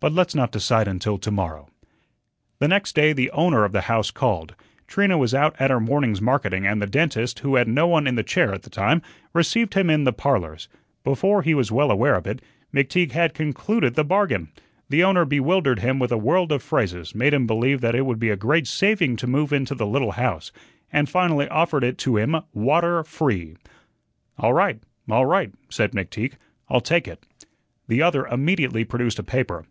But 0.00 0.12
let's 0.12 0.34
not 0.34 0.52
decide 0.52 0.86
until 0.86 1.16
to 1.16 1.30
morrow." 1.30 1.70
The 2.58 2.68
next 2.68 2.94
day 2.94 3.14
the 3.14 3.30
owner 3.30 3.64
of 3.64 3.72
the 3.72 3.80
house 3.88 4.10
called. 4.10 4.54
Trina 4.86 5.16
was 5.16 5.34
out 5.34 5.56
at 5.58 5.70
her 5.70 5.80
morning's 5.80 6.20
marketing 6.20 6.66
and 6.66 6.82
the 6.82 6.86
dentist, 6.86 7.38
who 7.38 7.54
had 7.56 7.68
no 7.68 7.86
one 7.88 8.06
in 8.06 8.14
the 8.14 8.22
chair 8.22 8.52
at 8.52 8.64
the 8.64 8.68
time, 8.68 9.00
received 9.32 9.72
him 9.72 9.88
in 9.88 10.04
the 10.04 10.12
"Parlors." 10.12 10.68
Before 11.04 11.40
he 11.40 11.54
was 11.54 11.72
well 11.72 11.90
aware 11.90 12.16
of 12.16 12.26
it, 12.26 12.42
McTeague 12.70 13.12
had 13.12 13.32
concluded 13.32 13.94
the 13.94 14.04
bargain. 14.04 14.48
The 14.90 15.02
owner 15.02 15.24
bewildered 15.24 15.78
him 15.78 15.98
with 15.98 16.12
a 16.12 16.18
world 16.18 16.52
of 16.52 16.62
phrases, 16.62 17.14
made 17.14 17.32
him 17.32 17.46
believe 17.46 17.80
that 17.80 17.94
it 17.94 18.04
would 18.04 18.18
be 18.18 18.28
a 18.28 18.36
great 18.36 18.66
saving 18.66 19.16
to 19.16 19.26
move 19.26 19.54
into 19.54 19.74
the 19.74 19.86
little 19.86 20.10
house, 20.12 20.52
and 20.92 21.08
finally 21.08 21.48
offered 21.48 21.82
it 21.82 21.96
to 22.00 22.18
him 22.18 22.36
"water 22.52 23.02
free." 23.04 23.56
"All 24.36 24.52
right, 24.52 24.82
all 25.10 25.24
right," 25.24 25.50
said 25.70 25.92
McTeague, 25.92 26.34
"I'll 26.68 26.82
take 26.82 27.08
it." 27.08 27.24
The 27.88 28.02
other 28.02 28.26
immediately 28.26 28.84
produced 28.84 29.18
a 29.18 29.22
paper. 29.22 29.64